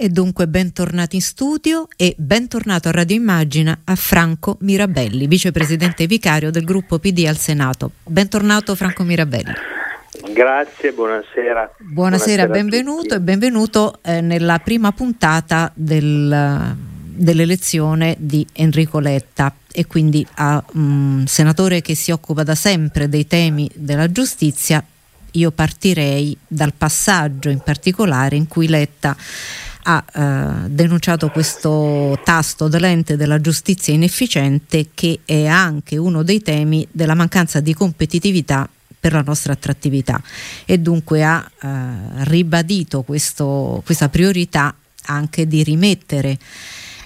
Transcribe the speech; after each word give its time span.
E 0.00 0.10
dunque 0.10 0.46
bentornati 0.46 1.16
in 1.16 1.22
studio 1.22 1.88
e 1.96 2.14
bentornato 2.16 2.86
a 2.86 2.92
Radio 2.92 3.16
Immagina 3.16 3.80
a 3.82 3.96
Franco 3.96 4.56
Mirabelli, 4.60 5.26
vicepresidente 5.26 6.06
vicario 6.06 6.52
del 6.52 6.62
gruppo 6.62 7.00
PD 7.00 7.24
al 7.26 7.36
Senato. 7.36 7.90
Bentornato 8.04 8.76
Franco 8.76 9.02
Mirabelli. 9.02 9.52
Grazie, 10.32 10.92
buonasera. 10.92 11.74
Buonasera, 11.78 12.46
buonasera 12.46 12.46
benvenuto 12.46 13.16
e 13.16 13.20
benvenuto 13.20 13.98
eh, 14.02 14.20
nella 14.20 14.60
prima 14.60 14.92
puntata 14.92 15.72
del, 15.74 16.76
dell'elezione 16.76 18.14
di 18.20 18.46
Enrico 18.52 19.00
Letta 19.00 19.52
e 19.72 19.86
quindi 19.88 20.24
a 20.34 20.62
un 20.74 21.22
mm, 21.22 21.24
senatore 21.24 21.80
che 21.80 21.96
si 21.96 22.12
occupa 22.12 22.44
da 22.44 22.54
sempre 22.54 23.08
dei 23.08 23.26
temi 23.26 23.68
della 23.74 24.12
giustizia. 24.12 24.80
Io 25.32 25.50
partirei 25.50 26.36
dal 26.46 26.72
passaggio 26.72 27.48
in 27.48 27.58
particolare 27.58 28.36
in 28.36 28.46
cui 28.46 28.68
Letta 28.68 29.16
ha 29.90 30.04
eh, 30.04 30.68
denunciato 30.68 31.30
questo 31.30 32.20
tasto 32.22 32.68
dell'ente 32.68 33.16
della 33.16 33.40
giustizia 33.40 33.94
inefficiente 33.94 34.88
che 34.92 35.20
è 35.24 35.46
anche 35.46 35.96
uno 35.96 36.22
dei 36.22 36.42
temi 36.42 36.86
della 36.90 37.14
mancanza 37.14 37.60
di 37.60 37.72
competitività 37.72 38.68
per 39.00 39.12
la 39.12 39.22
nostra 39.22 39.54
attrattività. 39.54 40.20
E 40.66 40.78
dunque 40.78 41.24
ha 41.24 41.50
eh, 41.60 41.68
ribadito 42.24 43.02
questo, 43.02 43.80
questa 43.84 44.10
priorità 44.10 44.74
anche 45.06 45.46
di 45.46 45.62
rimettere 45.62 46.38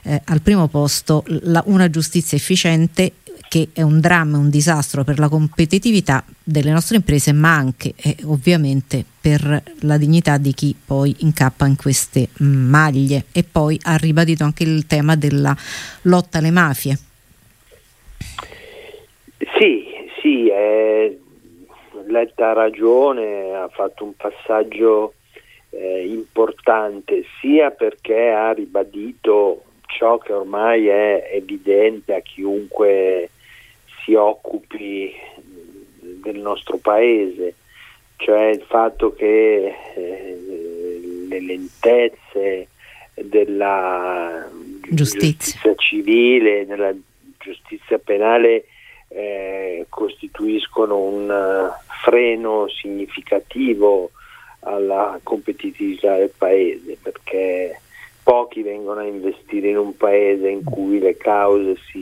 eh, 0.02 0.20
al 0.24 0.40
primo 0.40 0.66
posto 0.66 1.22
la, 1.26 1.62
una 1.66 1.88
giustizia 1.88 2.36
efficiente 2.36 3.12
che 3.52 3.68
è 3.74 3.82
un 3.82 4.00
dramma, 4.00 4.38
un 4.38 4.48
disastro 4.48 5.04
per 5.04 5.18
la 5.18 5.28
competitività 5.28 6.24
delle 6.42 6.70
nostre 6.70 6.96
imprese, 6.96 7.34
ma 7.34 7.54
anche 7.54 7.92
eh, 8.02 8.16
ovviamente 8.24 9.04
per 9.20 9.62
la 9.80 9.98
dignità 9.98 10.38
di 10.38 10.54
chi 10.54 10.74
poi 10.74 11.14
incappa 11.18 11.66
in 11.66 11.76
queste 11.76 12.28
maglie. 12.38 13.24
E 13.30 13.44
poi 13.44 13.78
ha 13.82 13.96
ribadito 13.96 14.42
anche 14.44 14.62
il 14.62 14.86
tema 14.86 15.16
della 15.16 15.54
lotta 16.04 16.38
alle 16.38 16.50
mafie. 16.50 16.96
Sì, 19.58 19.84
sì, 20.22 20.48
eh, 20.48 21.20
Letta 22.06 22.48
ha 22.48 22.54
ragione, 22.54 23.52
ha 23.52 23.68
fatto 23.68 24.04
un 24.04 24.14
passaggio 24.16 25.12
eh, 25.68 26.06
importante 26.06 27.24
sia 27.38 27.70
perché 27.70 28.30
ha 28.30 28.50
ribadito 28.52 29.64
ciò 29.88 30.16
che 30.16 30.32
ormai 30.32 30.86
è 30.86 31.32
evidente 31.34 32.14
a 32.14 32.20
chiunque 32.20 33.28
si 34.04 34.14
occupi 34.14 35.12
del 36.00 36.38
nostro 36.38 36.78
paese, 36.78 37.54
cioè 38.16 38.46
il 38.46 38.64
fatto 38.66 39.14
che 39.14 39.74
eh, 39.94 41.26
le 41.28 41.40
lentezze 41.40 42.68
della 43.14 44.48
giustizia. 44.90 44.94
giustizia. 44.94 45.74
civile, 45.76 46.66
della 46.66 46.94
giustizia 47.38 47.98
penale 47.98 48.64
eh, 49.08 49.86
costituiscono 49.88 50.98
un 50.98 51.28
uh, 51.28 51.92
freno 52.02 52.68
significativo 52.68 54.10
alla 54.60 55.18
competitività 55.22 56.16
del 56.16 56.32
paese 56.36 56.96
perché 57.02 57.80
pochi 58.22 58.62
vengono 58.62 59.00
a 59.00 59.04
investire 59.04 59.68
in 59.68 59.76
un 59.76 59.96
paese 59.96 60.48
in 60.48 60.62
cui 60.62 61.00
le 61.00 61.16
cause 61.16 61.76
si 61.90 62.01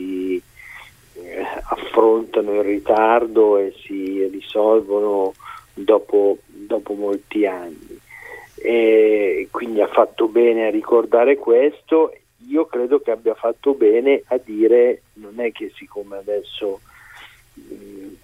affrontano 2.01 2.55
in 2.55 2.63
ritardo 2.63 3.57
e 3.57 3.73
si 3.85 4.27
risolvono 4.27 5.33
dopo, 5.73 6.37
dopo 6.47 6.93
molti 6.93 7.45
anni. 7.45 7.99
E 8.55 9.47
quindi 9.51 9.81
ha 9.81 9.87
fatto 9.87 10.27
bene 10.27 10.67
a 10.67 10.71
ricordare 10.71 11.37
questo. 11.37 12.13
Io 12.47 12.65
credo 12.65 12.99
che 12.99 13.11
abbia 13.11 13.35
fatto 13.35 13.73
bene 13.73 14.23
a 14.27 14.39
dire 14.43 15.03
non 15.13 15.39
è 15.39 15.51
che 15.51 15.71
siccome 15.75 16.17
adesso 16.17 16.79
mh, 17.53 17.73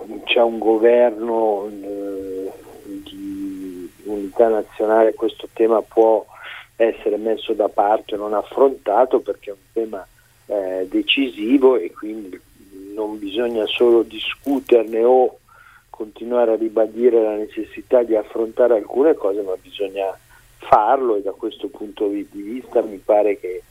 mm, 0.04 0.18
c'è 0.26 0.42
un 0.42 0.58
governo 0.58 1.70
eh, 1.70 2.52
di 2.84 3.90
unità 4.04 4.48
nazionale 4.48 5.14
questo 5.14 5.48
tema 5.54 5.82
può 5.82 6.26
essere 6.76 7.18
messo 7.18 7.54
da 7.54 7.70
parte, 7.70 8.16
non 8.16 8.34
affrontato 8.34 9.20
perché 9.20 9.52
è 9.52 9.54
un 9.54 9.60
tema 9.74 10.08
eh, 10.48 10.88
decisivo 10.90 11.76
e 11.78 11.92
quindi 11.92 12.40
non 12.98 13.20
bisogna 13.20 13.66
solo 13.68 14.02
discuterne 14.02 15.04
o 15.04 15.38
continuare 15.92 16.54
a 16.54 16.56
ribadire 16.56 17.22
la 17.22 17.36
necessità 17.36 18.02
di 18.02 18.16
affrontare 18.16 18.76
alcune 18.76 19.14
cose, 19.14 19.42
ma 19.44 19.54
bisogna 19.62 20.18
farlo 20.58 21.16
e 21.16 21.22
da 21.22 21.32
questo 21.32 21.68
punto 21.68 22.08
di 22.08 22.28
vista 22.32 22.82
mi 22.82 22.98
pare 22.98 23.40
che 23.40 23.62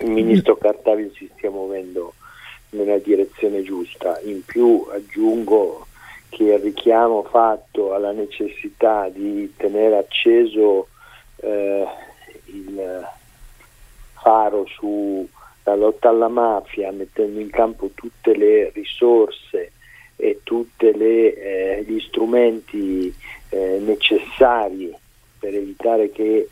il 0.00 0.10
ministro 0.10 0.56
Cartavi 0.56 1.12
si 1.14 1.28
stia 1.34 1.50
muovendo 1.50 2.14
nella 2.70 2.98
direzione 2.98 3.62
giusta. 3.62 4.20
In 4.24 4.44
più 4.44 4.86
aggiungo 4.90 5.86
che 6.28 6.44
il 6.44 6.58
richiamo 6.58 7.22
fatto 7.24 7.94
alla 7.94 8.12
necessità 8.12 9.08
di 9.08 9.52
tenere 9.56 9.96
acceso 9.96 10.88
eh, 11.36 11.86
il 12.46 13.08
faro 14.12 14.66
sulla 15.62 15.76
lotta 15.76 16.08
alla 16.08 16.28
mafia, 16.28 16.90
mettendo 16.90 17.40
in 17.40 17.50
campo 17.50 17.90
tutte 17.94 18.36
le 18.36 18.70
risorse 18.74 19.72
e 20.16 20.40
tutti 20.42 20.86
eh, 20.86 21.84
gli 21.86 22.00
strumenti 22.00 23.12
eh, 23.48 23.78
necessari 23.80 24.94
per 25.38 25.54
evitare 25.54 26.10
che 26.10 26.48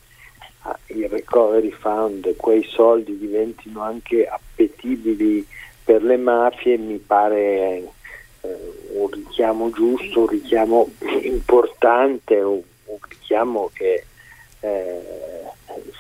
ah, 0.63 0.79
il 0.87 1.09
recovery 1.09 1.71
fund, 1.71 2.35
quei 2.37 2.65
soldi 2.65 3.19
diventino 3.19 3.83
anche 3.83 4.27
appetibili 4.27 5.47
per 5.85 6.03
le 6.03 6.17
mafie, 6.17 6.79
mi 6.79 6.99
pare 6.99 7.37
eh, 7.37 8.57
un 8.93 9.11
richiamo 9.11 9.71
giusto, 9.71 10.21
un 10.21 10.27
richiamo 10.29 10.89
importante, 11.23 12.41
un, 12.41 12.63
un 12.85 12.99
richiamo 13.09 13.71
che 13.73 14.05
eh, 14.61 15.01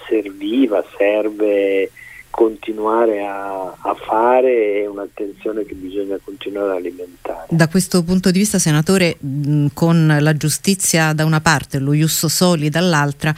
serviva, 0.09 0.85
serve 0.97 1.91
continuare 2.31 3.25
a, 3.25 3.75
a, 3.79 3.95
fare 3.95 4.81
e 4.81 4.87
un'attenzione 4.87 5.65
che 5.65 5.75
bisogna 5.75 6.19
continuare 6.23 6.71
a 6.71 6.75
alimentare. 6.75 7.47
Da 7.51 7.69
questo 7.69 8.03
punto 8.05 8.31
di 8.31 8.39
vista, 8.39 8.59
senatore, 8.59 9.17
con 9.75 10.17
la 10.21 10.37
giustizia 10.37 11.13
da 11.13 11.25
una 11.25 11.41
parte 11.41 11.79
lo 11.79 11.93
Iusso 11.93 12.29
Soli 12.29 12.69
dall'altra, 12.69 13.35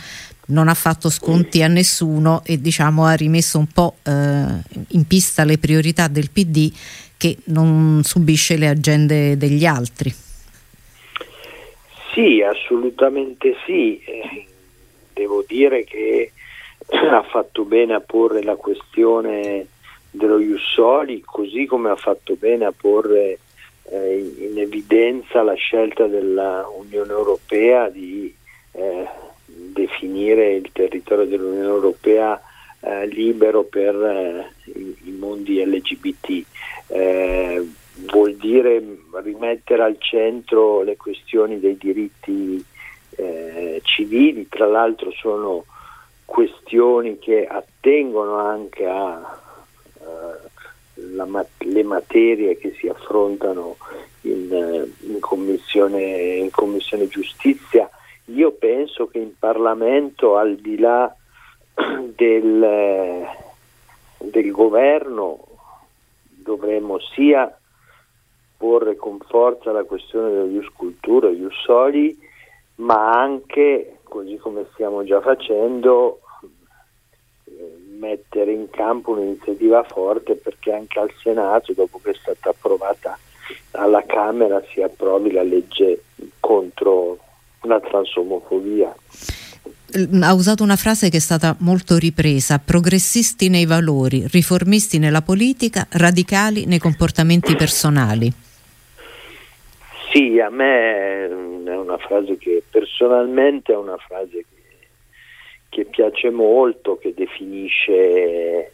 non 0.46 0.68
ha 0.68 0.74
fatto 0.74 1.08
sconti 1.08 1.62
a 1.62 1.68
nessuno 1.68 2.42
e 2.44 2.60
diciamo, 2.60 3.04
ha 3.04 3.14
rimesso 3.14 3.58
un 3.58 3.66
po' 3.66 3.96
eh, 4.02 4.10
in 4.88 5.06
pista 5.06 5.44
le 5.44 5.58
priorità 5.58 6.08
del 6.08 6.30
PD 6.30 6.72
che 7.16 7.36
non 7.44 8.00
subisce 8.04 8.56
le 8.56 8.68
agende 8.68 9.36
degli 9.36 9.64
altri. 9.64 10.12
Sì, 12.12 12.42
assolutamente 12.42 13.54
sì. 13.66 14.00
Eh, 14.00 14.46
devo 15.12 15.44
dire 15.46 15.84
che 15.84 16.32
ha 16.90 17.22
fatto 17.22 17.64
bene 17.64 17.94
a 17.94 18.00
porre 18.00 18.42
la 18.42 18.56
questione 18.56 19.66
dello 20.10 20.38
Jussoli, 20.38 21.22
così 21.24 21.66
come 21.66 21.90
ha 21.90 21.96
fatto 21.96 22.34
bene 22.34 22.64
a 22.64 22.72
porre 22.72 23.38
eh, 23.84 24.34
in 24.38 24.58
evidenza 24.58 25.42
la 25.42 25.54
scelta 25.54 26.06
dell'Unione 26.06 27.10
Europea 27.12 27.88
di 27.88 28.34
eh, 28.72 29.08
definire 29.44 30.54
il 30.54 30.70
territorio 30.72 31.26
dell'Unione 31.26 31.66
Europea 31.66 32.40
eh, 32.80 33.06
libero 33.06 33.64
per 33.64 33.94
eh, 33.94 34.70
i, 34.72 34.96
i, 35.04 35.10
mondi 35.10 35.64
LGBT. 35.64 36.44
Eh, 36.88 37.68
vuol 38.10 38.34
dire 38.34 38.82
rimettere 39.22 39.82
al 39.82 39.96
centro 39.98 40.82
le 40.82 40.96
questioni 40.96 41.60
dei 41.60 41.76
diritti 41.76 42.64
eh, 43.16 43.80
civili, 43.84 44.48
tra 44.48 44.66
l'altro 44.66 45.10
sono 45.12 45.64
questioni 46.30 47.18
che 47.18 47.44
attengono 47.44 48.37
anche 48.37 48.87
alle 48.87 49.25
uh, 51.81 51.84
materie 51.84 52.56
che 52.56 52.72
si 52.78 52.87
affrontano 52.87 53.76
in, 54.20 54.87
in, 55.00 55.19
commissione, 55.19 56.37
in, 56.37 56.50
commissione, 56.52 57.08
giustizia. 57.08 57.90
Io 58.26 58.52
penso 58.52 59.08
che 59.08 59.19
in 59.19 59.37
Parlamento, 59.37 60.37
al 60.37 60.55
di 60.55 60.78
là 60.78 61.12
del, 62.14 63.26
del 64.19 64.50
governo, 64.52 65.46
dovremmo 66.22 67.00
sia 67.12 67.52
porre 68.56 68.94
con 68.94 69.19
forza 69.26 69.72
la 69.72 69.82
questione 69.82 70.31
della 70.31 70.44
Ius 70.44 70.69
Cultura, 70.76 71.28
Ius 71.28 71.60
Soli, 71.64 72.16
ma 72.81 73.21
anche, 73.21 73.99
così 74.03 74.37
come 74.37 74.67
stiamo 74.73 75.05
già 75.05 75.21
facendo, 75.21 76.21
mettere 77.99 78.53
in 78.53 78.71
campo 78.71 79.12
un'iniziativa 79.12 79.82
forte 79.85 80.35
perché 80.35 80.73
anche 80.73 80.99
al 80.99 81.12
Senato, 81.23 81.73
dopo 81.73 82.00
che 82.03 82.11
è 82.11 82.15
stata 82.19 82.50
approvata 82.50 83.19
alla 83.73 84.05
Camera, 84.06 84.62
si 84.73 84.81
approvi 84.81 85.31
la 85.32 85.43
legge 85.43 86.03
contro 86.41 87.19
la 87.62 87.79
transomofobia. 87.81 88.94
ha 90.23 90.32
usato 90.32 90.62
una 90.62 90.77
frase 90.77 91.11
che 91.11 91.19
è 91.19 91.21
stata 91.21 91.55
molto 91.59 91.99
ripresa, 91.99 92.59
progressisti 92.59 93.50
nei 93.50 93.67
valori, 93.67 94.27
riformisti 94.29 94.99
nella 94.99 95.21
politica, 95.21 95.87
radicali 95.91 96.65
nei 96.65 96.79
comportamenti 96.79 97.55
personali. 97.55 98.32
Sì, 100.12 100.40
a 100.40 100.50
me 100.50 101.26
è 101.28 101.76
una 101.76 101.96
frase 101.98 102.36
che 102.36 102.64
personalmente 102.68 103.72
è 103.72 103.76
una 103.76 103.96
frase 103.96 104.44
che, 104.50 104.88
che 105.68 105.84
piace 105.84 106.30
molto, 106.30 106.98
che 106.98 107.14
definisce 107.14 108.72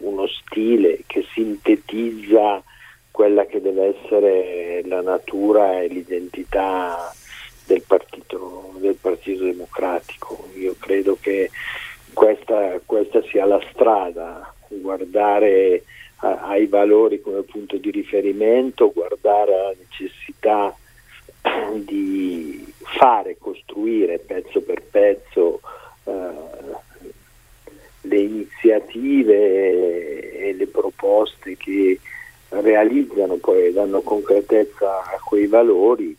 uno 0.00 0.26
stile, 0.26 1.00
che 1.06 1.24
sintetizza 1.32 2.62
quella 3.10 3.46
che 3.46 3.62
deve 3.62 3.96
essere 3.96 4.82
la 4.84 5.00
natura 5.00 5.80
e 5.80 5.88
l'identità 5.88 7.10
del 7.64 7.82
partito, 7.86 8.74
del 8.76 8.96
partito 9.00 9.44
Democratico. 9.44 10.48
Io 10.58 10.74
credo 10.78 11.16
che 11.18 11.50
questa, 12.12 12.78
questa 12.84 13.22
sia 13.30 13.46
la 13.46 13.62
strada, 13.72 14.52
guardare 14.68 15.84
ai 16.24 16.66
valori 16.66 17.20
come 17.20 17.42
punto 17.42 17.76
di 17.76 17.90
riferimento, 17.90 18.92
guardare 18.92 19.54
alla 19.54 19.74
necessità 19.78 20.74
di 21.74 22.72
fare, 22.78 23.36
costruire 23.38 24.18
pezzo 24.18 24.62
per 24.62 24.82
pezzo 24.82 25.60
eh, 26.04 26.12
le 28.02 28.18
iniziative 28.18 29.36
e 30.48 30.54
le 30.54 30.66
proposte 30.66 31.56
che 31.56 31.98
realizzano 32.48 33.36
poi 33.36 33.66
e 33.66 33.72
danno 33.72 34.00
concretezza 34.00 35.00
a 35.00 35.18
quei 35.24 35.46
valori 35.46 36.16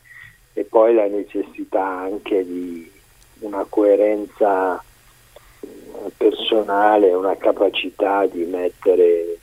e 0.54 0.63
poi 0.63 0.94
la 0.94 1.08
necessità 1.08 1.84
anche 1.84 2.46
di 2.46 2.92
una 3.40 3.66
coerenza 3.68 4.84
personale, 6.18 7.13
una 7.13 7.36
capacità 7.38 8.25
di 8.25 8.44
mettere 8.46 9.35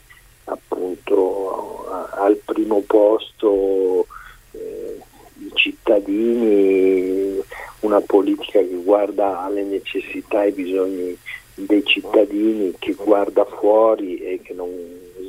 appunto 0.53 1.87
al 2.15 2.37
primo 2.45 2.83
posto 2.87 4.07
eh, 4.53 4.99
i 5.39 5.51
cittadini, 5.55 7.41
una 7.81 8.01
politica 8.01 8.61
che 8.61 8.81
guarda 8.85 9.43
alle 9.43 9.65
necessità 9.65 10.43
e 10.43 10.47
ai 10.47 10.53
bisogni 10.53 11.19
dei 11.55 11.85
cittadini, 11.85 12.75
che 12.79 12.95
guarda 12.95 13.45
fuori 13.45 14.19
e 14.19 14.41
che 14.43 14.55
non 14.55 14.71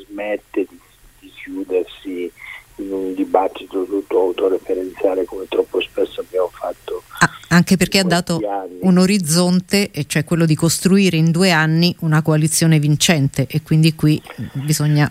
smette 0.06 0.66
di, 0.70 0.80
di 1.20 1.32
chiudersi 1.34 2.32
in 2.78 2.92
un 2.92 3.14
dibattito 3.14 3.86
tutto 3.86 4.20
autoreferenziale 4.20 5.26
come 5.26 5.46
troppo 5.48 5.80
spesso 5.82 6.22
abbiamo 6.22 6.50
fatto. 6.50 6.83
Anche 7.54 7.78
perché 7.78 8.00
ha 8.00 8.04
dato 8.04 8.40
anni. 8.48 8.80
un 8.82 8.98
orizzonte, 8.98 9.92
cioè 10.08 10.24
quello 10.24 10.46
di 10.46 10.56
costruire 10.56 11.18
in 11.18 11.32
due 11.32 11.52
anni 11.52 11.96
una 12.00 12.22
coalizione 12.22 12.80
vincente 12.80 13.48
e 13.50 13.62
quindi 13.62 13.94
qui 13.96 14.22
bisogna 14.54 15.10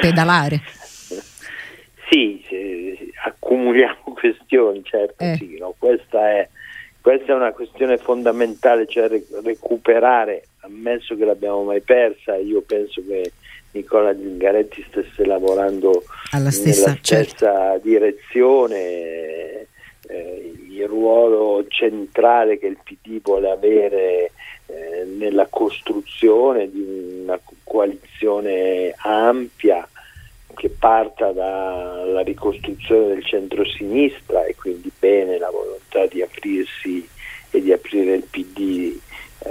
pedalare. 0.00 0.60
Sì, 2.08 2.42
sì 2.48 2.76
accumuliamo 3.26 4.14
questioni, 4.18 4.82
certo, 4.84 5.24
eh. 5.24 5.36
sì, 5.38 5.56
no? 5.58 5.74
questa, 5.78 6.30
è, 6.30 6.48
questa, 7.00 7.32
è, 7.32 7.34
una 7.34 7.52
questione 7.52 7.96
fondamentale, 7.96 8.86
cioè 8.86 9.08
recuperare, 9.42 10.48
ammesso 10.60 11.16
che 11.16 11.24
l'abbiamo 11.24 11.62
mai 11.64 11.80
persa, 11.80 12.36
io 12.36 12.62
penso 12.62 13.02
che 13.06 13.32
Nicola 13.72 14.14
Zingaretti 14.14 14.84
stesse 14.88 15.24
lavorando 15.24 16.02
Alla 16.32 16.50
stessa, 16.50 16.88
nella 16.88 16.98
stessa 17.00 17.52
certo. 17.52 17.80
direzione, 17.82 18.76
eh, 20.08 20.54
il 20.76 20.88
ruolo 20.88 21.64
centrale 21.68 22.58
che 22.58 22.66
il 22.66 22.78
PD 22.82 23.20
vuole 23.22 23.50
avere 23.50 24.32
eh, 24.66 25.04
nella 25.16 25.46
costruzione 25.48 26.70
di 26.70 27.22
una 27.22 27.38
coalizione 27.64 28.94
ampia 28.98 29.88
che 30.54 30.68
parta 30.68 31.32
dalla 31.32 32.22
ricostruzione 32.22 33.08
del 33.08 33.24
centro-sinistra 33.24 34.44
e 34.44 34.54
quindi 34.54 34.90
bene 34.98 35.38
la 35.38 35.50
volontà 35.50 36.06
di 36.06 36.22
aprirsi 36.22 37.06
e 37.50 37.62
di 37.62 37.72
aprire 37.72 38.14
il 38.14 38.22
PD 38.22 38.98
eh, 39.44 39.50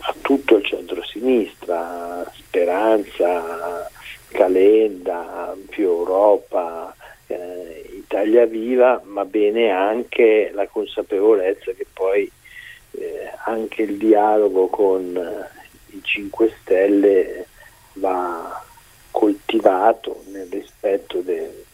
a 0.00 0.14
tutto 0.20 0.56
il 0.56 0.64
centro-sinistra, 0.64 2.24
Speranza, 2.34 3.90
Calenda, 4.28 5.54
più 5.68 5.84
Europa, 5.84 6.94
Italia 8.36 8.46
Viva, 8.46 9.02
ma 9.04 9.24
bene 9.24 9.70
anche 9.70 10.50
la 10.52 10.66
consapevolezza 10.66 11.72
che 11.72 11.86
poi 11.90 12.30
eh, 12.92 13.30
anche 13.44 13.82
il 13.82 13.96
dialogo 13.96 14.66
con 14.68 15.16
eh, 15.16 15.94
i 15.96 16.00
5 16.02 16.52
Stelle 16.60 17.46
va 17.94 18.62
coltivato 19.10 20.22
nel 20.26 20.48
rispetto 20.50 21.20
de, 21.20 21.64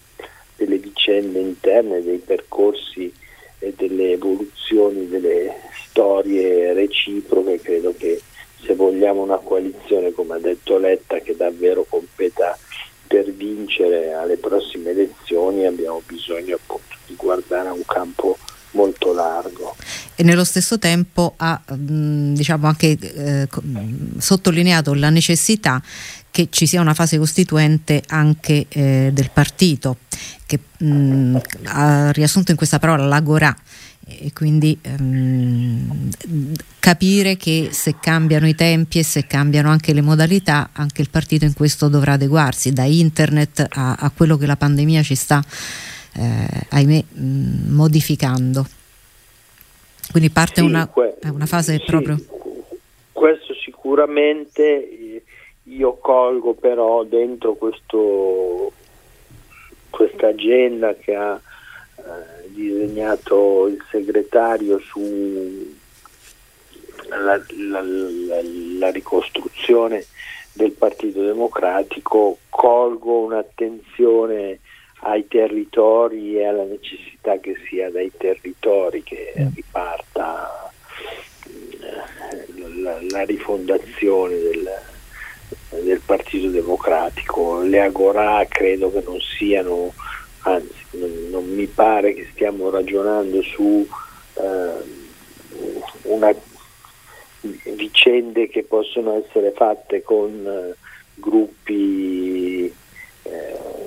delle 0.56 0.78
vicende 0.78 1.40
interne, 1.40 2.02
dei 2.02 2.18
percorsi 2.18 3.12
e 3.58 3.74
delle 3.76 4.12
evoluzioni 4.12 5.08
delle 5.08 5.54
storie 5.88 6.72
reciproche, 6.72 7.60
credo 7.60 7.92
che 7.96 8.20
se 8.64 8.74
vogliamo 8.74 9.22
una 9.22 9.38
coalizione, 9.38 10.12
come 10.12 10.34
ha 10.34 10.38
detto 10.38 10.78
Letta, 10.78 11.18
che 11.18 11.34
davvero 11.34 11.84
competa 11.88 12.56
per 13.12 13.30
vincere 13.30 14.14
alle 14.14 14.38
prossime 14.38 14.88
elezioni, 14.88 15.66
abbiamo 15.66 16.00
bisogno 16.06 16.54
appunto 16.54 16.96
di 17.04 17.14
guardare 17.14 17.68
a 17.68 17.74
un 17.74 17.84
campo 17.84 18.38
molto 18.72 19.12
largo. 19.12 19.74
E 20.14 20.22
nello 20.22 20.44
stesso 20.44 20.78
tempo 20.78 21.34
ha 21.36 21.60
diciamo 21.74 22.66
anche 22.66 22.98
eh, 22.98 23.48
sottolineato 24.18 24.94
la 24.94 25.10
necessità 25.10 25.82
che 26.30 26.48
ci 26.50 26.66
sia 26.66 26.80
una 26.80 26.94
fase 26.94 27.18
costituente 27.18 28.02
anche 28.08 28.66
eh, 28.68 29.10
del 29.12 29.30
partito, 29.32 29.98
che 30.46 30.58
mh, 30.78 31.38
ha 31.64 32.10
riassunto 32.10 32.50
in 32.50 32.56
questa 32.56 32.78
parola 32.78 33.04
l'agorà 33.04 33.54
e 34.04 34.32
quindi 34.32 34.76
um, 34.98 36.10
capire 36.78 37.36
che 37.36 37.68
se 37.70 37.96
cambiano 38.00 38.48
i 38.48 38.54
tempi 38.54 38.98
e 38.98 39.04
se 39.04 39.26
cambiano 39.26 39.70
anche 39.70 39.92
le 39.92 40.00
modalità, 40.00 40.70
anche 40.72 41.02
il 41.02 41.10
partito 41.10 41.44
in 41.44 41.54
questo 41.54 41.88
dovrà 41.88 42.14
adeguarsi, 42.14 42.72
da 42.72 42.84
internet 42.84 43.64
a, 43.68 43.94
a 43.94 44.10
quello 44.10 44.36
che 44.36 44.46
la 44.46 44.56
pandemia 44.56 45.02
ci 45.02 45.14
sta, 45.14 45.42
eh, 46.14 46.66
ahimè, 46.68 47.04
mh, 47.08 47.74
modificando. 47.74 48.66
Quindi 50.10 50.30
parte 50.30 50.60
sì, 50.60 50.66
una, 50.66 50.86
que- 50.88 51.16
una, 51.24 51.46
fase 51.46 51.78
sì, 51.78 51.84
proprio... 51.84 52.16
Questo 53.12 53.54
sicuramente 53.54 55.22
io 55.64 55.94
colgo 55.94 56.54
però 56.54 57.04
dentro 57.04 57.54
questo, 57.54 58.72
questa 59.90 60.28
agenda 60.28 60.94
che 60.94 61.14
ha 61.14 61.40
eh, 61.96 62.48
disegnato 62.48 63.68
il 63.68 63.82
segretario 63.90 64.78
su 64.80 65.80
la, 67.08 67.36
la, 67.46 67.80
la, 67.80 68.40
la, 68.78 68.90
ricostruzione 68.90 70.04
del 70.52 70.72
Partito 70.72 71.22
Democratico, 71.22 72.38
colgo 72.48 73.20
un'attenzione 73.20 74.58
ai 75.04 75.26
territori 75.26 76.36
e 76.36 76.46
alla 76.46 76.64
necessità 76.64 77.38
che 77.38 77.56
sia 77.68 77.90
dai 77.90 78.10
territori 78.16 79.02
che 79.02 79.34
mm. 79.38 79.46
riparta 79.54 80.70
eh, 81.44 83.10
la, 83.10 83.24
rifondazione 83.24 84.36
del, 84.38 84.70
del 85.82 86.00
Partito 86.04 86.48
Democratico. 86.48 87.62
Le 87.62 87.80
agorà 87.80 88.44
credo 88.48 88.92
che 88.92 89.02
non 89.04 89.20
siano 89.20 89.92
anzi 90.42 90.82
non, 90.92 91.28
non, 91.30 91.44
mi 91.48 91.66
pare 91.66 92.14
che 92.14 92.28
stiamo 92.32 92.68
ragionando 92.70 93.42
su 93.42 93.86
eh, 94.34 94.72
una, 96.02 96.34
vicende 97.74 98.48
che 98.48 98.64
possono 98.64 99.22
essere 99.24 99.52
fatte 99.52 100.02
con 100.02 100.46
eh, 100.46 100.76
gruppi 101.14 102.72
eh, 103.22 103.81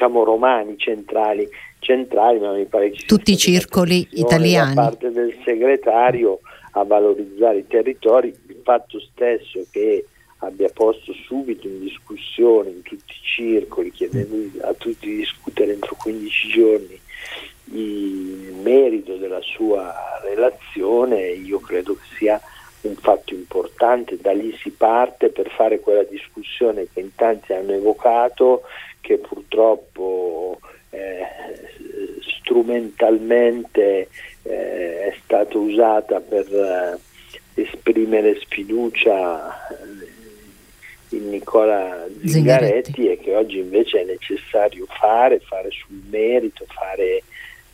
diciamo 0.00 0.24
romani 0.24 0.78
centrali, 0.78 1.46
centrali, 1.80 2.38
ma 2.38 2.52
mi 2.52 2.64
pare 2.64 2.90
che 2.90 2.96
ci 2.96 3.06
tutti 3.06 3.32
i 3.32 3.36
circoli 3.36 4.08
italiani 4.12 4.74
da 4.74 4.82
parte 4.82 5.10
del 5.10 5.36
segretario 5.44 6.40
a 6.72 6.84
valorizzare 6.84 7.58
i 7.58 7.66
territori, 7.66 8.28
il 8.28 8.60
fatto 8.62 8.98
stesso 8.98 9.60
che 9.70 10.06
abbia 10.38 10.70
posto 10.72 11.12
subito 11.12 11.66
in 11.66 11.80
discussione 11.80 12.70
in 12.70 12.82
tutti 12.82 13.12
i 13.12 13.22
circoli, 13.22 13.90
chiedendo 13.90 14.66
a 14.66 14.72
tutti 14.72 15.06
di 15.06 15.16
discutere 15.16 15.72
entro 15.74 15.94
15 16.00 16.48
giorni 16.48 16.98
il 17.72 18.54
merito 18.62 19.16
della 19.16 19.42
sua 19.42 19.94
relazione, 20.24 21.28
io 21.28 21.60
credo 21.60 21.94
che 21.94 22.16
sia 22.16 22.40
un 22.82 22.94
fatto 22.96 23.34
importante, 23.34 24.16
da 24.18 24.32
lì 24.32 24.56
si 24.56 24.70
parte 24.70 25.28
per 25.28 25.50
fare 25.50 25.80
quella 25.80 26.02
discussione 26.02 26.88
che 26.92 27.00
in 27.00 27.14
tanti 27.14 27.52
hanno 27.52 27.72
evocato, 27.72 28.62
che 29.00 29.18
purtroppo 29.18 30.58
eh, 30.90 31.26
strumentalmente 32.40 34.08
eh, 34.42 35.08
è 35.08 35.14
stata 35.22 35.56
usata 35.58 36.20
per 36.20 36.46
eh, 36.52 36.98
esprimere 37.62 38.38
sfiducia 38.40 39.68
eh, 39.68 41.16
in 41.16 41.28
Nicola 41.28 42.06
Zingaretti, 42.24 42.28
Zingaretti. 42.28 43.08
e 43.08 43.18
che 43.18 43.34
oggi 43.34 43.58
invece 43.58 44.00
è 44.00 44.04
necessario 44.04 44.86
fare, 44.86 45.40
fare 45.40 45.70
sul 45.70 46.00
merito, 46.08 46.64
fare 46.68 47.22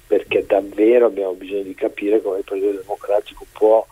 perché 0.07 0.45
davvero 0.47 1.07
abbiamo 1.07 1.33
bisogno 1.33 1.63
di 1.63 1.75
capire 1.75 2.23
come 2.23 2.39
il 2.39 2.45
Partito 2.45 2.71
Democratico 2.71 3.45
può 3.53 3.85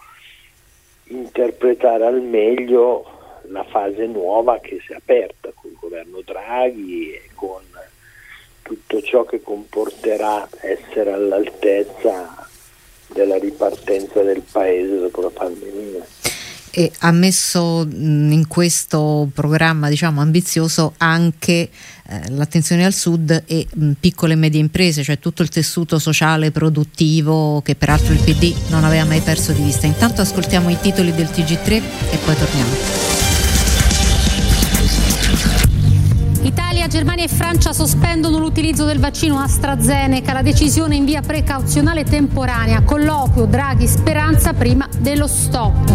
interpretare 1.06 2.06
al 2.06 2.22
meglio 2.22 3.40
la 3.48 3.64
fase 3.64 4.06
nuova 4.06 4.58
che 4.60 4.80
si 4.86 4.92
è 4.92 4.96
aperta 4.96 5.50
col 5.54 5.73
governo 5.94 6.22
Draghi 6.24 7.12
e 7.12 7.28
con 7.34 7.62
tutto 8.62 9.00
ciò 9.02 9.24
che 9.24 9.40
comporterà 9.42 10.48
essere 10.60 11.12
all'altezza 11.12 12.48
della 13.08 13.38
ripartenza 13.38 14.22
del 14.22 14.42
paese 14.50 14.98
dopo 14.98 15.20
la 15.20 15.30
pandemia 15.30 16.06
e 16.76 16.90
ha 17.00 17.12
messo 17.12 17.86
in 17.88 18.46
questo 18.48 19.28
programma 19.32 19.88
diciamo, 19.88 20.20
ambizioso 20.20 20.94
anche 20.96 21.52
eh, 21.52 22.30
l'attenzione 22.30 22.84
al 22.84 22.92
sud 22.92 23.44
e 23.46 23.64
mh, 23.72 23.92
piccole 24.00 24.32
e 24.32 24.36
medie 24.36 24.58
imprese, 24.58 25.04
cioè 25.04 25.20
tutto 25.20 25.42
il 25.42 25.50
tessuto 25.50 26.00
sociale 26.00 26.50
produttivo 26.50 27.62
che 27.62 27.76
peraltro 27.76 28.12
il 28.12 28.18
PD 28.18 28.52
non 28.70 28.82
aveva 28.82 29.04
mai 29.04 29.20
perso 29.20 29.52
di 29.52 29.62
vista. 29.62 29.86
Intanto 29.86 30.22
ascoltiamo 30.22 30.68
i 30.68 30.78
titoli 30.80 31.14
del 31.14 31.28
TG3 31.28 31.70
e 31.70 32.16
poi 32.24 32.34
torniamo. 32.34 33.23
Italia, 36.44 36.86
Germania 36.88 37.24
e 37.24 37.28
Francia 37.28 37.72
sospendono 37.72 38.38
l'utilizzo 38.38 38.84
del 38.84 38.98
vaccino 38.98 39.38
AstraZeneca, 39.38 40.34
la 40.34 40.42
decisione 40.42 40.94
in 40.94 41.06
via 41.06 41.22
precauzionale 41.22 42.04
temporanea, 42.04 42.82
colloquio 42.82 43.46
Draghi 43.46 43.86
Speranza 43.86 44.52
prima 44.52 44.86
dello 44.98 45.26
stop. 45.26 45.92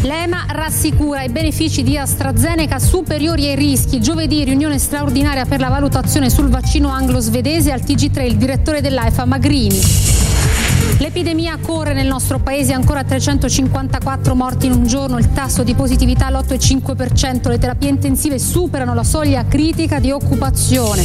L'EMA 0.00 0.46
rassicura 0.48 1.22
i 1.22 1.28
benefici 1.28 1.82
di 1.82 1.98
AstraZeneca 1.98 2.78
superiori 2.78 3.48
ai 3.48 3.56
rischi. 3.56 4.00
Giovedì 4.00 4.44
riunione 4.44 4.78
straordinaria 4.78 5.44
per 5.44 5.60
la 5.60 5.68
valutazione 5.68 6.30
sul 6.30 6.48
vaccino 6.48 6.88
anglo-svedese 6.88 7.72
al 7.72 7.80
TG3 7.80 8.24
il 8.24 8.36
direttore 8.36 8.80
dell'AIFA 8.80 9.26
Magrini. 9.26 10.15
L'epidemia 10.98 11.58
corre 11.60 11.92
nel 11.92 12.06
nostro 12.06 12.38
paese, 12.38 12.72
ancora 12.72 13.04
354 13.04 14.34
morti 14.34 14.66
in 14.66 14.72
un 14.72 14.86
giorno, 14.86 15.18
il 15.18 15.32
tasso 15.32 15.62
di 15.62 15.74
positività 15.74 16.26
all'8,5%, 16.26 17.48
le 17.48 17.58
terapie 17.58 17.88
intensive 17.88 18.38
superano 18.38 18.94
la 18.94 19.04
soglia 19.04 19.44
critica 19.46 19.98
di 19.98 20.10
occupazione. 20.10 21.04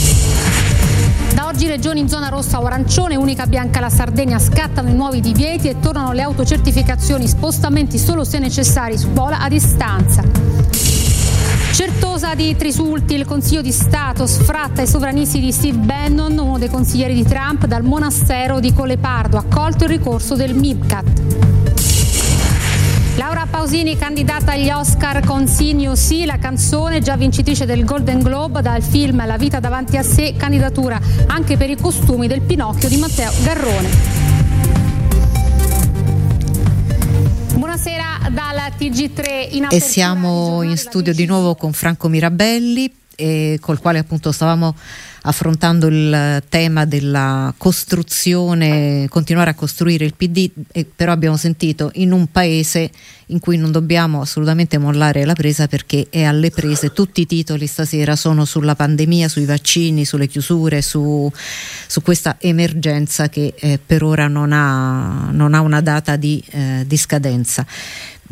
Da 1.34 1.48
oggi 1.48 1.68
regioni 1.68 2.00
in 2.02 2.10
zona 2.10 2.30
rossa 2.30 2.62
o 2.62 2.66
arancione, 2.66 3.16
unica 3.16 3.48
bianca 3.48 3.80
la 3.80 3.90
Sardegna, 3.90 4.40
scattano 4.40 4.90
i 4.90 4.94
nuovi 4.94 5.20
divieti 5.22 5.70
e 5.70 5.80
tornano 5.80 6.12
le 6.12 6.22
autocertificazioni, 6.22 7.28
spostamenti 7.28 7.98
solo 7.98 8.24
se 8.24 8.40
necessari, 8.40 8.98
scuola 8.98 9.40
a 9.40 9.48
distanza. 9.50 10.91
Certosa 11.82 12.36
di 12.36 12.56
Trisulti, 12.56 13.16
il 13.16 13.26
Consiglio 13.26 13.64
di 13.64 13.72
Stato 13.72 14.28
sfratta 14.28 14.84
i 14.84 14.88
sovranisti 14.88 15.40
di 15.40 15.52
Steve 15.52 15.80
Bannon, 15.80 16.38
uno 16.38 16.60
dei 16.60 16.70
consiglieri 16.70 17.16
di 17.16 17.24
Trump, 17.24 17.66
dal 17.66 17.82
monastero 17.82 18.60
di 18.60 18.72
Colepardo, 18.72 19.38
accolto 19.38 19.86
il 19.86 19.90
ricorso 19.90 20.36
del 20.36 20.54
MIBCAT. 20.54 21.06
Laura 23.16 23.48
Pausini 23.50 23.98
candidata 23.98 24.52
agli 24.52 24.70
Oscar 24.70 25.26
con 25.26 25.48
Sinio 25.48 25.96
Sì, 25.96 26.26
la 26.26 26.38
canzone 26.38 27.02
già 27.02 27.16
vincitrice 27.16 27.66
del 27.66 27.84
Golden 27.84 28.20
Globe 28.20 28.62
dal 28.62 28.84
film 28.84 29.26
La 29.26 29.38
vita 29.38 29.60
davanti 29.60 29.98
a 29.98 30.04
sé, 30.04 30.36
candidatura 30.38 31.00
anche 31.26 31.58
per 31.58 31.72
i 31.72 31.78
costumi 31.78 32.28
del 32.28 32.42
Pinocchio 32.42 32.90
di 32.90 32.98
Matteo 32.98 33.32
Garrone. 33.42 34.21
Buonasera 37.84 38.30
dal 38.30 38.58
TG3 38.78 39.56
in 39.56 39.68
E 39.72 39.80
siamo 39.80 40.62
in 40.62 40.78
studio 40.78 41.16
di 41.16 41.26
nuovo 41.26 41.56
con 41.56 41.74
Franco 41.74 42.10
Mirabelli, 42.10 42.94
eh, 43.16 43.58
col 43.62 43.80
quale 43.80 44.00
appunto 44.00 44.32
stavamo 44.32 44.76
affrontando 45.24 45.88
il 45.88 46.42
tema 46.50 46.86
della 46.86 47.54
costruzione, 47.58 49.08
continuare 49.10 49.52
a 49.52 49.56
costruire 49.56 50.06
il 50.06 50.16
PD, 50.16 50.50
eh, 50.72 50.86
però 50.86 51.12
abbiamo 51.12 51.38
sentito 51.38 51.92
in 51.96 52.12
un 52.12 52.28
paese 52.32 52.90
in 53.28 53.40
cui 53.40 53.58
non 53.58 53.72
dobbiamo 53.72 54.22
assolutamente 54.22 54.78
mollare 54.78 55.24
la 55.26 55.34
presa 55.34 55.68
perché 55.68 56.08
è 56.10 56.24
alle 56.24 56.50
prese, 56.50 56.92
tutti 56.92 57.22
i 57.22 57.26
titoli 57.26 57.66
stasera 57.68 58.16
sono 58.16 58.46
sulla 58.46 58.76
pandemia, 58.76 59.30
sui 59.30 59.46
vaccini, 59.46 60.06
sulle 60.06 60.28
chiusure, 60.28 60.82
su, 60.82 61.32
su 61.88 62.02
questa 62.02 62.38
emergenza 62.40 63.30
che 63.30 63.54
eh, 63.58 63.80
per 63.84 64.04
ora 64.04 64.28
non 64.28 64.52
ha, 64.52 65.30
non 65.32 65.54
ha, 65.54 65.62
una 65.62 65.82
data 65.82 66.16
di, 66.16 66.44
eh, 66.50 66.84
di 66.86 66.98
scadenza. 66.98 67.66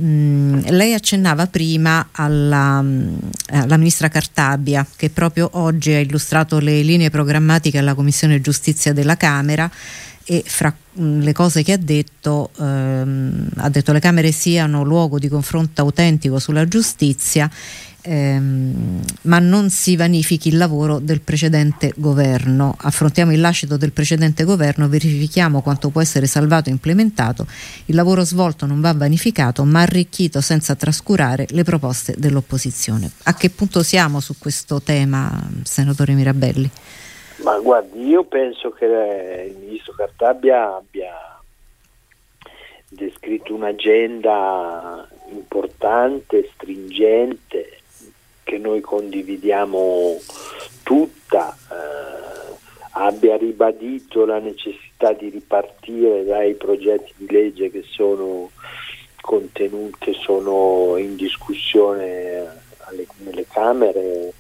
Mm, 0.02 0.60
lei 0.70 0.94
accennava 0.94 1.48
prima 1.48 2.08
alla, 2.12 2.82
mm, 2.82 3.18
alla, 3.48 3.76
ministra 3.76 4.08
Cartabia 4.08 4.86
che 4.96 5.10
proprio 5.10 5.50
oggi 5.54 5.92
ha 5.92 6.00
illustrato 6.00 6.60
le 6.60 6.82
linee 6.84 7.10
programmatiche 7.10 7.80
alla 7.80 7.94
Commissione 7.96 8.40
Giustizia 8.40 8.94
della 8.94 9.18
Camera 9.18 9.70
e 10.24 10.42
fra 10.46 10.74
mm, 11.00 11.22
le 11.22 11.34
cose 11.34 11.64
che 11.64 11.74
ha 11.74 11.78
detto, 11.78 12.52
ehm, 12.60 13.50
ha 13.58 13.70
detto 13.70 13.92
le 13.92 14.00
Camere 14.00 14.32
siano 14.32 14.84
luogo 14.84 15.20
di 15.20 15.28
confronto 15.28 15.82
autentico 15.82 16.40
sulla 16.40 16.66
giustizia 16.66 17.50
ehm, 18.10 19.02
ma 19.24 19.38
non 19.38 19.70
si 19.70 19.96
vanifichi 19.96 20.48
il 20.48 20.58
lavoro 20.58 20.98
del 20.98 21.22
precedente 21.22 21.94
governo. 21.96 22.76
Affrontiamo 22.76 23.32
il 23.32 23.40
lascito 23.40 23.78
del 23.78 23.92
precedente 23.92 24.44
governo, 24.44 24.90
verifichiamo 24.90 25.62
quanto 25.62 25.90
può 25.90 26.02
essere 26.02 26.26
salvato 26.26 26.70
e 26.70 26.72
implementato. 26.72 27.46
Il 27.86 27.96
lavoro 27.96 28.24
svolto 28.24 28.66
non 28.66 28.82
va 28.82 28.94
vanificato, 28.94 29.64
ma 29.64 29.82
arricchito 29.82 30.42
senza 30.42 30.76
trascurare 30.76 31.46
le 31.50 31.64
proposte 31.64 32.16
dell'opposizione. 32.18 33.12
A 33.24 33.36
che 33.36 33.52
punto 33.52 33.84
siamo 33.84 34.20
su 34.20 34.36
questo 34.40 34.82
tema, 34.82 35.48
senatore 35.64 36.14
Mirabelli? 36.14 36.70
Ma 37.44 37.58
guardi, 37.60 38.06
io 38.06 38.24
penso 38.24 38.72
che 38.72 38.86
il 38.86 39.56
ministro 39.60 39.94
Cartabia 39.94 40.76
abbia 40.76 41.14
descritto 42.90 43.54
un'agenda 43.54 45.08
importante, 45.32 46.50
stringente, 46.54 47.79
che 48.50 48.58
noi 48.58 48.82
condividiamo 48.82 50.18
tutta, 50.82 51.56
eh, 51.70 52.56
abbia 52.94 53.38
ribadito 53.38 54.26
la 54.26 54.40
necessità 54.40 55.14
di 55.14 55.30
ripartire 55.30 56.26
dai 56.26 56.56
progetti 56.56 57.14
di 57.16 57.28
legge 57.30 57.70
che 57.70 57.84
sono 57.88 58.50
contenuti, 59.22 59.98
che 60.00 60.14
sono 60.20 60.98
in 60.98 61.16
discussione 61.16 62.64
alle, 62.80 63.06
nelle 63.18 63.46
Camere, 63.48 64.34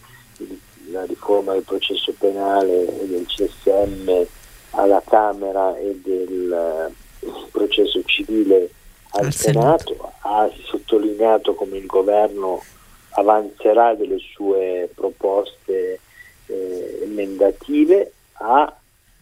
la 0.91 1.05
riforma 1.05 1.53
del 1.53 1.61
processo 1.61 2.11
penale 2.17 2.87
e 3.01 3.05
del 3.05 3.27
CSM 3.27 4.25
alla 4.71 5.03
Camera 5.05 5.77
e 5.77 5.99
del 6.03 6.89
uh, 7.19 7.49
processo 7.51 8.01
civile 8.05 8.71
al, 9.11 9.25
al 9.25 9.33
Senato. 9.33 9.93
Senato, 9.93 10.11
ha 10.21 10.49
sottolineato 10.63 11.53
come 11.53 11.77
il 11.77 11.85
governo 11.85 12.63
avanzerà 13.11 13.93
delle 13.95 14.17
sue 14.19 14.89
proposte 14.93 15.99
eh, 16.45 16.99
emendative, 17.03 18.11
ha 18.33 18.75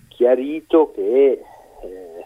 chiarito 0.08 0.92
che 0.94 1.42
eh, 1.84 2.26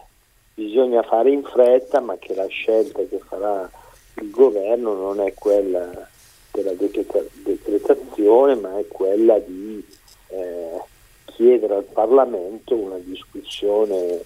bisogna 0.54 1.02
fare 1.02 1.30
in 1.30 1.42
fretta, 1.42 2.00
ma 2.00 2.16
che 2.18 2.34
la 2.34 2.46
scelta 2.46 3.02
che 3.08 3.18
farà 3.18 3.70
il 4.16 4.30
governo 4.30 4.94
non 4.94 5.20
è 5.20 5.32
quella 5.34 6.08
della 6.50 6.72
decretazione, 6.74 8.54
ma 8.56 8.78
è 8.78 8.86
quella 8.86 9.38
di 9.38 9.84
eh, 10.28 10.80
chiedere 11.24 11.74
al 11.76 11.84
Parlamento 11.84 12.74
una 12.74 12.98
discussione 12.98 14.22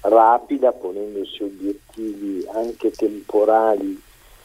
rapida, 0.00 0.72
ponendosi 0.72 1.42
obiettivi 1.42 2.46
anche 2.52 2.90
temporali 2.90 4.00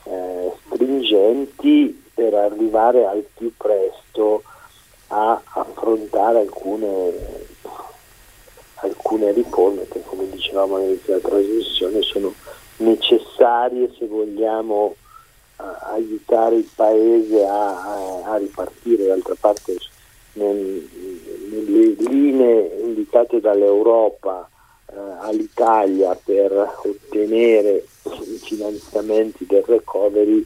eh, 0.05 0.51
stringenti 0.65 2.02
per 2.13 2.33
arrivare 2.33 3.05
al 3.05 3.25
più 3.33 3.51
presto 3.55 4.43
a 5.07 5.39
affrontare 5.43 6.39
alcune, 6.39 7.13
alcune 8.75 9.31
riforme 9.31 9.87
che 9.87 10.01
come 10.03 10.29
dicevamo 10.29 10.75
all'inizio 10.75 11.15
della 11.15 11.27
trasmissione 11.27 12.01
sono 12.01 12.33
necessarie 12.77 13.91
se 13.97 14.07
vogliamo 14.07 14.95
uh, 15.57 15.63
aiutare 15.91 16.55
il 16.55 16.69
paese 16.73 17.45
a, 17.45 18.23
a, 18.23 18.37
ripartire. 18.37 19.05
D'altra 19.05 19.35
parte 19.39 19.77
nel, 20.33 20.89
nelle 21.49 21.95
linee 21.97 22.79
indicate 22.81 23.39
dall'Europa 23.39 24.49
uh, 24.87 24.99
all'Italia 25.19 26.17
per 26.21 26.51
ottenere 26.83 27.85
i 28.03 28.39
finanziamenti 28.41 29.45
del 29.45 29.63
recovery 29.63 30.45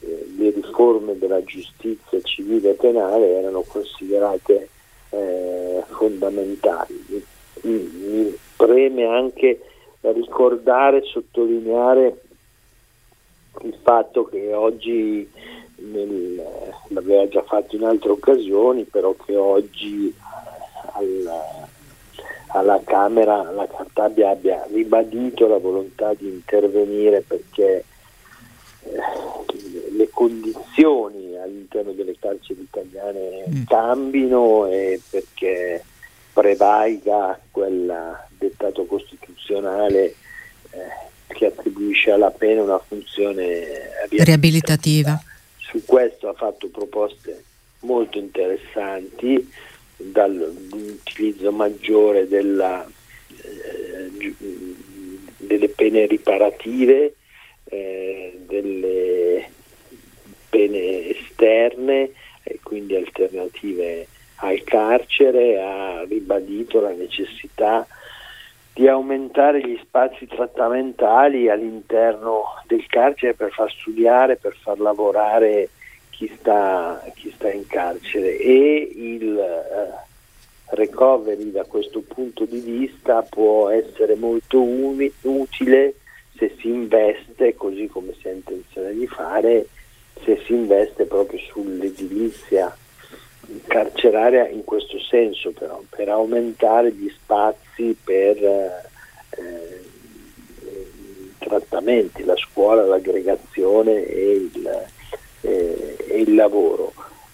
eh, 0.00 0.26
le 0.36 0.50
riforme 0.50 1.18
della 1.18 1.42
giustizia 1.44 2.20
civile 2.22 2.70
e 2.70 2.74
penale 2.74 3.38
erano 3.38 3.62
considerate 3.62 4.68
eh, 5.10 5.82
fondamentali. 5.88 7.24
mi 7.62 8.36
preme 8.56 9.04
anche 9.04 9.60
ricordare 10.00 10.98
e 10.98 11.06
sottolineare 11.06 12.20
il 13.62 13.76
fatto 13.82 14.24
che 14.24 14.54
oggi 14.54 15.28
nel, 15.76 16.42
l'aveva 16.88 17.28
già 17.28 17.42
fatto 17.42 17.76
in 17.76 17.84
altre 17.84 18.10
occasioni, 18.10 18.84
però 18.84 19.14
che 19.14 19.36
oggi 19.36 20.14
alla, 20.92 21.68
alla 22.48 22.80
Camera 22.84 23.50
la 23.50 23.66
Cartabia 23.66 24.30
abbia 24.30 24.66
ribadito 24.70 25.46
la 25.46 25.58
volontà 25.58 26.14
di 26.14 26.28
intervenire 26.28 27.22
perché 27.26 27.84
eh, 28.84 29.00
le 30.00 30.08
condizioni 30.10 31.36
all'interno 31.36 31.92
delle 31.92 32.16
carceri 32.18 32.62
italiane 32.62 33.44
mm. 33.48 33.64
cambino 33.66 34.66
e 34.66 35.00
perché 35.10 35.84
prevalga 36.32 37.38
quel 37.50 38.16
dettato 38.38 38.86
costituzionale 38.86 40.04
eh, 40.70 41.34
che 41.34 41.46
attribuisce 41.46 42.12
alla 42.12 42.30
pena 42.30 42.62
una 42.62 42.78
funzione 42.78 43.90
riabilitativa. 44.08 45.22
Su 45.58 45.82
questo 45.84 46.28
ha 46.28 46.34
fatto 46.34 46.68
proposte 46.68 47.44
molto 47.80 48.18
interessanti, 48.18 49.52
dall'utilizzo 49.96 51.52
maggiore 51.52 52.26
della, 52.26 52.86
eh, 52.86 54.34
delle 55.36 55.68
pene 55.68 56.06
riparative, 56.06 57.14
eh, 57.64 58.40
delle 58.46 59.09
pene 60.50 61.08
esterne 61.08 62.10
e 62.42 62.60
quindi 62.62 62.96
alternative 62.96 64.06
al 64.42 64.62
carcere, 64.64 65.60
ha 65.60 66.04
ribadito 66.04 66.80
la 66.80 66.92
necessità 66.92 67.86
di 68.72 68.88
aumentare 68.88 69.60
gli 69.60 69.78
spazi 69.82 70.26
trattamentali 70.26 71.48
all'interno 71.48 72.44
del 72.66 72.86
carcere 72.86 73.34
per 73.34 73.50
far 73.50 73.70
studiare, 73.70 74.36
per 74.36 74.56
far 74.56 74.78
lavorare 74.78 75.68
chi 76.10 76.30
sta, 76.38 77.02
chi 77.14 77.30
sta 77.34 77.50
in 77.50 77.66
carcere. 77.66 78.38
E 78.38 78.92
il 78.94 79.36
uh, 79.36 80.74
recovery 80.74 81.50
da 81.50 81.64
questo 81.64 82.00
punto 82.00 82.44
di 82.44 82.60
vista 82.60 83.22
può 83.22 83.68
essere 83.68 84.14
molto 84.14 84.62
umi, 84.62 85.12
utile 85.22 85.94
se 86.36 86.54
si 86.58 86.68
investe, 86.68 87.54
così 87.54 87.86
come 87.86 88.14
si 88.18 88.28
ha 88.28 88.32
intenzione 88.32 88.94
di 88.94 89.06
fare, 89.06 89.66
se 90.24 90.40
si 90.44 90.52
investe 90.52 91.04
proprio 91.04 91.38
sull'edilizia 91.38 92.76
carceraria 93.66 94.48
in 94.48 94.64
questo 94.64 94.98
senso 95.00 95.50
però, 95.52 95.82
per 95.88 96.08
aumentare 96.08 96.92
gli 96.92 97.10
spazi 97.10 97.96
per 98.02 98.36
eh, 98.36 99.80
trattamenti, 101.38 102.24
la 102.24 102.36
scuola, 102.36 102.84
l'aggregazione 102.84 104.04
e 104.04 104.32
il, 104.32 104.88
eh, 105.40 105.96
e 106.08 106.20
il 106.20 106.34
lavoro. 106.34 106.92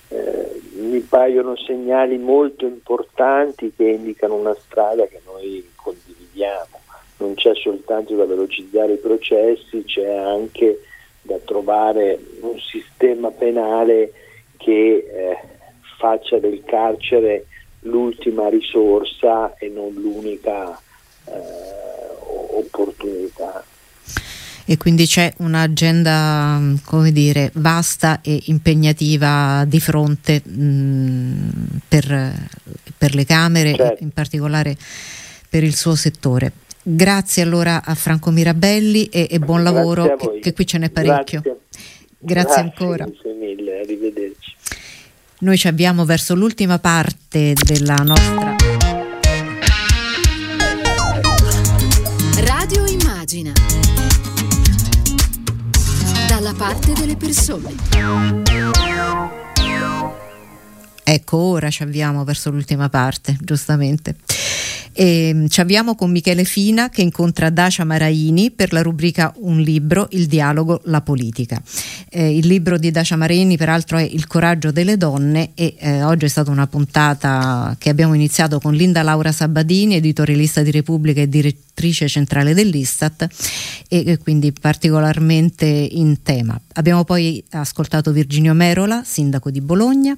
Eh, 0.09 0.61
mi 0.77 1.01
paiono 1.01 1.57
segnali 1.57 2.17
molto 2.17 2.65
importanti 2.65 3.73
che 3.77 3.85
indicano 3.85 4.35
una 4.35 4.57
strada 4.59 5.07
che 5.07 5.21
noi 5.27 5.69
condividiamo. 5.75 6.81
Non 7.19 7.35
c'è 7.35 7.55
soltanto 7.55 8.15
da 8.15 8.25
velocizzare 8.25 8.95
i 8.95 8.99
processi, 8.99 9.85
c'è 9.85 10.07
anche 10.07 10.81
da 11.27 11.39
trovare 11.45 12.19
un 12.41 12.59
sistema 12.59 13.31
penale 13.31 14.13
che 14.57 14.97
eh, 14.97 15.39
faccia 15.99 16.39
del 16.39 16.63
carcere 16.65 17.47
l'ultima 17.81 18.49
risorsa 18.49 19.55
e 19.57 19.69
non 19.69 19.93
l'unica 19.93 20.79
eh, 21.27 21.33
opportunità. 22.53 23.65
E 24.69 24.77
quindi 24.79 25.07
c'è 25.07 25.33
un'agenda, 25.39 26.61
come 26.85 27.13
dire, 27.13 27.51
vasta 27.55 28.21
e 28.21 28.43
impegnativa 28.47 29.65
di 29.65 29.79
fronte 29.79 30.43
mh, 30.45 30.63
mm, 30.63 31.49
per, 31.87 32.33
per, 32.99 33.15
le 33.15 33.25
Camere, 33.25 33.75
certo. 33.75 34.03
in 34.03 34.11
particolare 34.11 34.77
per 35.49 35.63
il 35.63 35.77
suo 35.77 35.95
settore. 35.95 36.51
Grazie 36.89 37.43
allora 37.43 37.83
a 37.85 37.97
Franco 37.97 38.31
Mirabelli 38.31 39.07
e, 39.07 39.27
e 39.29 39.41
buon 39.41 39.65
lavoro, 39.65 40.15
che, 40.15 40.39
che, 40.41 40.53
qui 40.53 40.65
ce 40.65 40.79
n'è 40.79 40.89
parecchio. 40.89 41.41
Grazie, 41.41 41.61
Grazie 42.17 42.61
ancora. 42.61 43.05
Grazie 43.07 43.33
mille, 43.33 43.81
arrivederci. 43.81 44.55
Noi 45.41 45.59
ci 45.59 45.67
avviamo 45.67 46.05
verso 46.05 46.37
l'ultima 46.37 46.79
parte 46.79 47.55
della 47.55 47.97
nostra 47.97 48.55
Radio 52.45 52.87
Immagina. 52.87 53.51
Dalla 56.29 56.55
parte 56.57 56.93
delle 56.93 57.17
persone. 57.17 57.75
Ecco, 61.03 61.37
ora 61.37 61.69
ci 61.69 61.83
avviamo 61.83 62.23
verso 62.23 62.51
l'ultima 62.51 62.89
parte, 62.89 63.37
giustamente. 63.41 64.15
E 64.99 65.29
ehm, 65.29 65.49
ci 65.49 65.61
avviamo 65.61 65.95
con 65.95 66.11
Michele 66.11 66.45
Fina 66.45 66.89
che 66.89 67.03
incontra 67.03 67.51
Dacia 67.51 67.85
Maraini 67.85 68.51
per 68.51 68.73
la 68.73 68.81
rubrica 68.81 69.31
Un 69.41 69.61
libro, 69.61 70.09
il 70.13 70.27
dialogo, 70.27 70.81
la 70.85 71.03
politica. 71.03 71.61
Eh, 72.09 72.35
il 72.35 72.47
libro 72.47 72.79
di 72.79 72.91
Dacia 72.91 73.17
Maraini 73.17 73.59
peraltro 73.59 73.99
è 73.99 74.03
Il 74.03 74.27
coraggio 74.27 74.73
delle 74.73 74.97
donne 74.97 75.51
e 75.55 75.75
eh, 75.79 76.03
oggi 76.03 76.25
è 76.25 76.29
stata 76.29 76.51
una 76.51 76.67
puntata 76.67 77.77
che 77.79 77.91
abbiamo 77.91 78.15
iniziato 78.15 78.59
con 78.59 78.73
Linda 78.73 79.03
Laura 79.03 79.33
Sabadini, 79.33 79.97
editorialista 79.97 80.63
di 80.63 80.71
Repubblica 80.71 81.21
e 81.21 81.29
direttrice 81.29 82.09
centrale 82.09 82.55
dell'Istat 82.55 83.29
e, 83.89 84.03
e 84.07 84.19
quindi 84.19 84.51
particolarmente 84.53 85.67
in 85.67 86.23
tema. 86.23 86.59
Abbiamo 86.75 87.05
poi 87.05 87.45
ascoltato 87.51 88.13
Virginio 88.13 88.55
Merola, 88.55 89.03
sindaco 89.05 89.51
di 89.51 89.61
Bologna, 89.61 90.17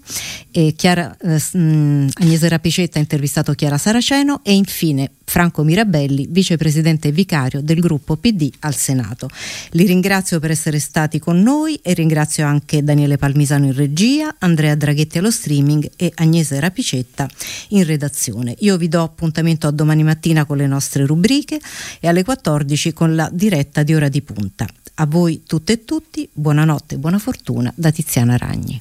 e 0.50 0.74
Chiara, 0.76 1.16
eh, 1.16 1.40
Agnese 1.52 2.48
Rapicetta 2.48 2.98
ha 2.98 3.02
intervistato 3.02 3.52
Chiara 3.52 3.78
Saraceno 3.78 4.40
e 4.42 4.52
in 4.52 4.66
infine 4.68 5.11
Franco 5.24 5.62
Mirabelli, 5.62 6.26
vicepresidente 6.28 7.11
vicario 7.11 7.61
del 7.62 7.80
gruppo 7.80 8.16
PD 8.16 8.50
al 8.61 8.74
Senato. 8.74 9.28
Li 9.70 9.84
ringrazio 9.84 10.38
per 10.40 10.50
essere 10.50 10.78
stati 10.78 11.18
con 11.18 11.40
noi 11.40 11.78
e 11.82 11.94
ringrazio 11.94 12.46
anche 12.46 12.82
Daniele 12.82 13.16
Palmisano 13.16 13.66
in 13.66 13.74
regia, 13.74 14.34
Andrea 14.38 14.74
Draghetti 14.74 15.18
allo 15.18 15.30
streaming 15.30 15.90
e 15.96 16.12
Agnese 16.16 16.61
Rapicetta 16.61 17.28
in 17.68 17.84
redazione. 17.84 18.54
Io 18.61 18.76
vi 18.76 18.88
do 18.88 19.02
appuntamento 19.02 19.66
a 19.66 19.70
domani 19.70 20.02
mattina 20.02 20.44
con 20.44 20.56
le 20.56 20.66
nostre 20.66 21.04
rubriche 21.04 21.58
e 22.00 22.08
alle 22.08 22.24
14 22.24 22.92
con 22.92 23.14
la 23.14 23.28
diretta 23.32 23.82
di 23.82 23.94
ora 23.94 24.08
di 24.08 24.22
punta. 24.22 24.66
A 24.94 25.06
voi 25.06 25.42
tutte 25.46 25.74
e 25.74 25.84
tutti, 25.84 26.28
buonanotte 26.32 26.94
e 26.96 26.98
buona 26.98 27.18
fortuna 27.18 27.72
da 27.74 27.90
Tiziana 27.90 28.37
Ragni. 28.37 28.80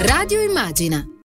Radio 0.00 0.40
Immagina 0.42 1.08